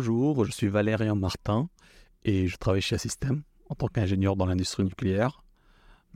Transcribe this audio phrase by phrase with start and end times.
[0.00, 1.68] Bonjour, je suis Valérien Martin
[2.24, 5.44] et je travaille chez Assystem en tant qu'ingénieur dans l'industrie nucléaire.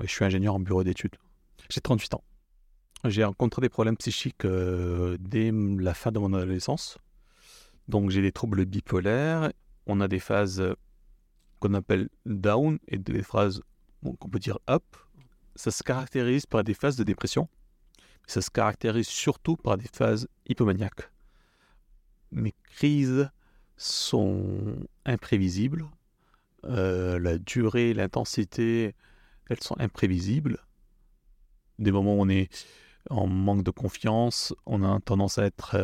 [0.01, 1.17] Je suis ingénieur en bureau d'études.
[1.69, 2.25] J'ai 38 ans.
[3.05, 6.97] J'ai rencontré des problèmes psychiques euh, dès la fin de mon adolescence.
[7.87, 9.53] Donc j'ai des troubles bipolaires.
[9.87, 10.65] On a des phases
[11.61, 13.61] qu'on appelle down et des phases
[14.03, 14.97] qu'on peut dire up.
[15.57, 17.51] Ça se caractérise par des phases de dépression.
[18.27, 21.11] Ça se caractérise surtout par des phases hypomaniaques.
[22.33, 23.29] Mes crises
[23.77, 25.87] sont imprévisibles.
[26.65, 28.95] Euh, la durée, l'intensité,
[29.49, 30.59] elles sont imprévisibles.
[31.79, 32.49] Des moments où on est
[33.11, 35.75] en manque de confiance, on a tendance à être,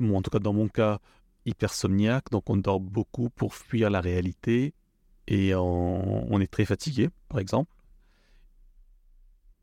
[0.00, 0.98] euh, en tout cas dans mon cas,
[1.46, 4.74] hypersomniaque, donc on dort beaucoup pour fuir la réalité
[5.26, 7.72] et on, est très fatigué, par exemple.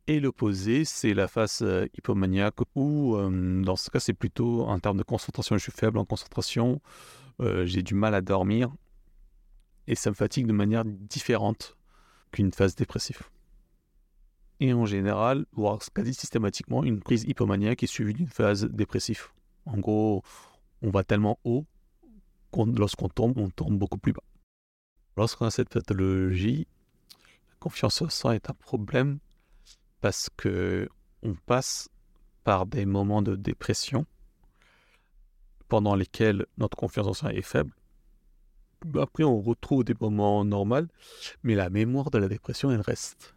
[0.09, 4.97] Et l'opposé, c'est la phase euh, hypomaniaque où, dans ce cas, c'est plutôt en termes
[4.97, 6.79] de concentration, je suis faible en concentration,
[7.39, 8.73] j'ai du mal à dormir,
[9.87, 11.77] et ça me fatigue de manière différente
[12.31, 13.21] qu'une phase dépressive.
[14.59, 19.27] Et en général, voire quasi systématiquement, une crise hypomaniaque est suivie d'une phase dépressive.
[19.65, 20.23] En gros,
[20.81, 21.65] on va tellement haut
[22.51, 24.23] qu'on, lorsqu'on tombe, on tombe beaucoup plus bas.
[25.15, 26.67] Lorsqu'on a cette pathologie,
[27.49, 29.19] la confiance en soi est un problème
[30.01, 30.89] parce que
[31.23, 31.89] on passe
[32.43, 34.05] par des moments de dépression
[35.67, 37.73] pendant lesquels notre confiance en soi est faible
[38.95, 40.87] après, on retrouve des moments normaux,
[41.43, 43.35] mais la mémoire de la dépression, elle reste.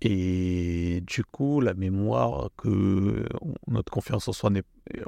[0.00, 3.24] Et du coup, la mémoire que
[3.68, 4.50] notre confiance en soi,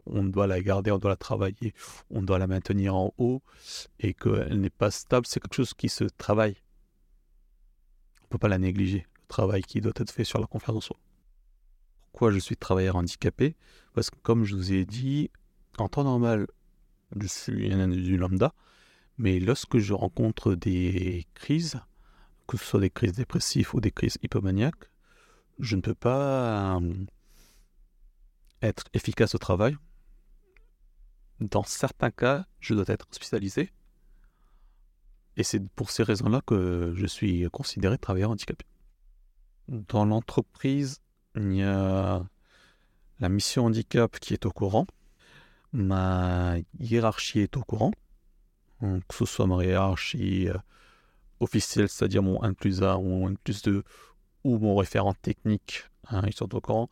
[0.07, 1.75] on doit la garder, on doit la travailler,
[2.11, 3.43] on doit la maintenir en haut,
[3.99, 6.57] et qu'elle n'est pas stable, c'est quelque chose qui se travaille.
[8.23, 10.77] On ne peut pas la négliger, le travail qui doit être fait sur la confiance
[10.77, 10.97] en soi.
[12.13, 13.57] Pourquoi je suis travailleur handicapé?
[13.95, 15.31] Parce que comme je vous ai dit,
[15.79, 16.47] en temps normal,
[17.17, 18.55] je suis un individu lambda,
[19.19, 21.81] mais lorsque je rencontre des crises,
[22.47, 24.91] que ce soit des crises dépressives ou des crises hypomaniaques,
[25.59, 26.95] je ne peux pas euh,
[28.63, 29.77] être efficace au travail.
[31.41, 33.73] Dans certains cas, je dois être hospitalisé.
[35.37, 38.65] Et c'est pour ces raisons-là que je suis considéré travailleur handicapé.
[39.69, 41.01] Dans l'entreprise,
[41.37, 42.25] il y a
[43.21, 44.87] la mission handicap qui est au courant.
[45.75, 47.93] Ma hiérarchie est au courant
[49.09, 50.55] que ce soit ma hiérarchie euh,
[51.41, 53.83] officielle, c'est-à-dire mon 1 plus 1 ou mon 1 plus 2,
[54.45, 56.91] ou mon référent technique, hein, ils sont au courant.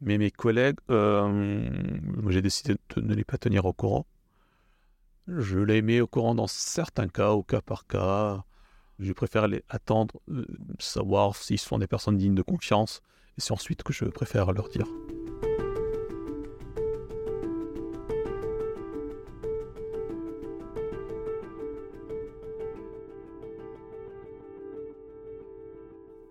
[0.00, 1.70] Mais mes collègues, euh,
[2.28, 4.06] j'ai décidé de ne les pas tenir au courant.
[5.28, 8.44] Je les mets au courant dans certains cas, au cas par cas.
[8.98, 10.46] Je préfère les attendre, euh,
[10.78, 13.00] savoir s'ils sont des personnes dignes de confiance,
[13.38, 14.86] et c'est ensuite que je préfère leur dire.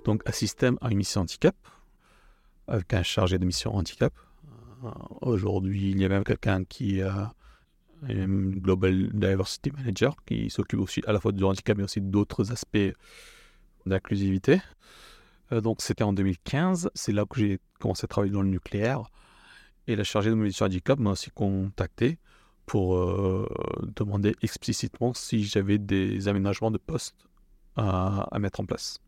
[0.05, 1.55] Donc, Assystem a une mission handicap,
[2.67, 4.13] avec un chargé de mission handicap.
[4.83, 4.89] Euh,
[5.21, 7.33] aujourd'hui, il y a même quelqu'un qui a
[8.09, 12.51] un Global Diversity Manager qui s'occupe aussi à la fois du handicap mais aussi d'autres
[12.51, 12.93] aspects
[13.85, 14.61] d'inclusivité.
[15.53, 16.89] Euh, donc, c'était en 2015.
[16.93, 19.03] C'est là que j'ai commencé à travailler dans le nucléaire.
[19.87, 22.17] Et la chargée de mission handicap m'a aussi contacté
[22.65, 23.47] pour euh,
[23.95, 27.15] demander explicitement si j'avais des aménagements de poste
[27.75, 28.99] à mettre en place.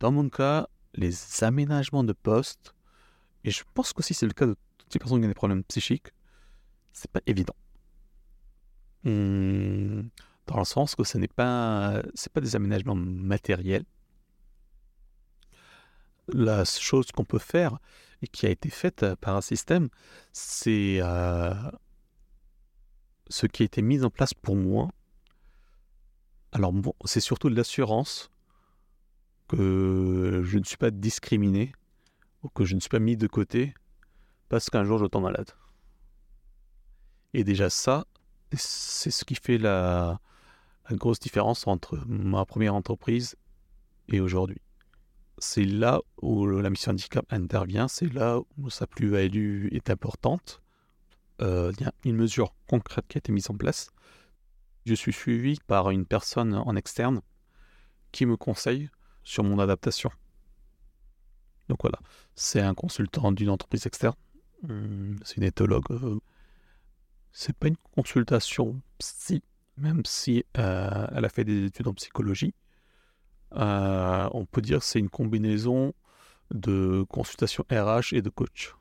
[0.00, 2.74] Dans mon cas, les aménagements de poste,
[3.44, 5.34] et je pense que si c'est le cas de toutes les personnes qui ont des
[5.34, 6.08] problèmes psychiques,
[6.92, 7.54] c'est pas évident.
[9.04, 10.02] Hmm,
[10.46, 13.84] dans le sens que ce n'est pas, c'est pas des aménagements matériels.
[16.28, 17.78] La chose qu'on peut faire
[18.22, 19.88] et qui a été faite par un système,
[20.32, 21.54] c'est euh,
[23.28, 24.90] ce qui a été mis en place pour moi.
[26.52, 28.30] Alors bon, c'est surtout de l'assurance
[29.50, 31.72] que je ne suis pas discriminé
[32.44, 33.74] ou que je ne suis pas mis de côté
[34.48, 35.50] parce qu'un jour je tombe malade.
[37.34, 38.06] Et déjà ça,
[38.52, 40.20] c'est ce qui fait la,
[40.92, 43.36] grosse différence entre ma première entreprise
[44.08, 44.60] et aujourd'hui.
[45.38, 50.62] C'est là où la mission handicap intervient, c'est là où sa plus-value est importante.
[51.40, 53.90] Euh, il y a une mesure concrète qui a été mise en place.
[54.84, 57.20] Je suis suivi par une personne en externe
[58.12, 58.90] qui me conseille
[59.24, 60.10] sur mon adaptation.
[61.68, 62.00] Donc voilà,
[62.34, 64.16] c'est un consultant d'une entreprise externe.
[64.62, 65.84] Hmm, c'est une éthologue.
[65.90, 66.18] Euh,
[67.32, 69.42] c'est pas une consultation psy,
[69.76, 72.54] même si euh, elle a fait des études en psychologie.
[73.56, 75.92] Euh, on peut dire que c'est une combinaison
[76.50, 78.74] de consultation RH et de coach.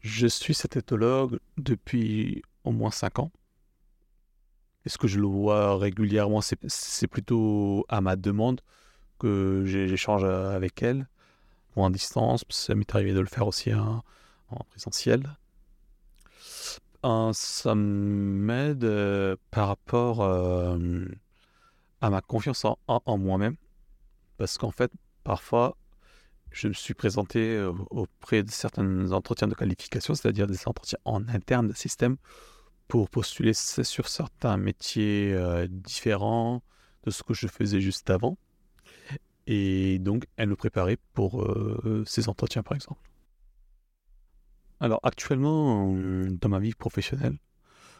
[0.00, 3.32] Je suis cet éthologue depuis au moins 5 ans.
[4.84, 6.40] Est-ce que je le vois régulièrement?
[6.40, 8.60] C'est plutôt à ma demande
[9.18, 11.06] que j'échange avec elle,
[11.76, 12.44] ou en distance.
[12.48, 14.02] Ça m'est arrivé de le faire aussi en
[14.70, 15.36] présentiel.
[17.32, 21.06] ça m'aide euh, par rapport euh,
[22.00, 23.56] à ma confiance en moi-même.
[24.38, 24.90] Parce qu'en fait,
[25.22, 25.76] parfois,
[26.52, 31.26] je me suis présenté euh, auprès de certains entretiens de qualification, c'est-à-dire des entretiens en
[31.28, 32.16] interne de système,
[32.92, 36.62] pour postuler sur certains métiers euh, différents
[37.04, 38.36] de ce que je faisais juste avant.
[39.46, 43.00] Et donc, elle me préparait pour euh, ces entretiens, par exemple.
[44.78, 45.90] Alors, actuellement,
[46.38, 47.38] dans ma vie professionnelle,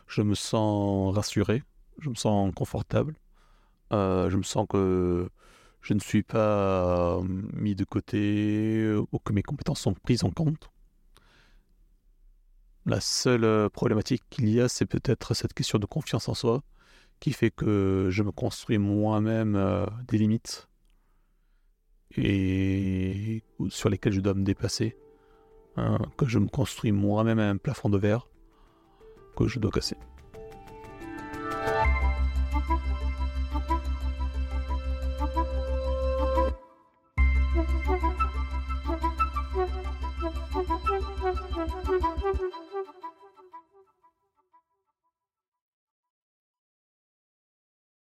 [0.08, 1.62] je me sens rassuré,
[1.98, 3.16] je me sens confortable,
[3.92, 5.26] je me sens que
[5.80, 7.22] je ne suis pas euh,
[7.54, 10.70] mis de côté euh, ou que mes compétences sont prises en compte.
[12.87, 16.62] La seule euh, problématique qu'il y a, c'est peut-être cette question de confiance en soi
[17.20, 20.69] qui fait que je me construis moi-même des limites
[22.17, 24.96] et sur lesquelles je dois me dépasser,
[25.76, 28.29] hein, que je me construis moi-même un plafond de verre
[29.37, 29.96] que je dois casser.